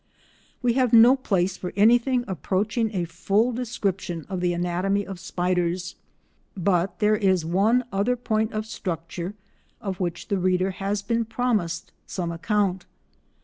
[0.63, 5.93] We have no space for anything approaching a full description of the anatomy of spiders,
[6.57, 9.35] but there is one other point of structure
[9.79, 12.87] of which the reader has been promised some account.